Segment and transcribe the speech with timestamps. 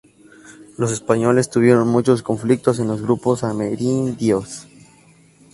[0.79, 4.67] Los españoles tuvieron muchos conflictos con los grupos amerindios.